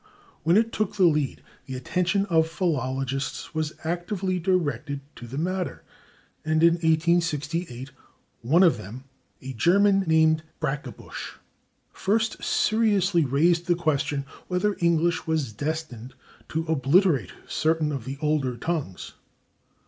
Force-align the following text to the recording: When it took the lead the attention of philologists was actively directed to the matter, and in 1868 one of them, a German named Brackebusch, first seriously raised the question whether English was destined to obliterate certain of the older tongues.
When 0.41 0.57
it 0.57 0.73
took 0.73 0.95
the 0.95 1.03
lead 1.05 1.43
the 1.67 1.75
attention 1.75 2.25
of 2.25 2.47
philologists 2.47 3.53
was 3.53 3.73
actively 3.83 4.39
directed 4.39 5.01
to 5.17 5.27
the 5.27 5.37
matter, 5.37 5.83
and 6.43 6.63
in 6.63 6.73
1868 6.73 7.91
one 8.41 8.63
of 8.63 8.77
them, 8.79 9.03
a 9.43 9.53
German 9.53 9.99
named 10.07 10.41
Brackebusch, 10.59 11.35
first 11.93 12.43
seriously 12.43 13.25
raised 13.25 13.67
the 13.67 13.75
question 13.75 14.25
whether 14.47 14.75
English 14.79 15.27
was 15.27 15.53
destined 15.53 16.15
to 16.49 16.65
obliterate 16.67 17.33
certain 17.47 17.91
of 17.91 18.05
the 18.05 18.17
older 18.21 18.57
tongues. 18.57 19.13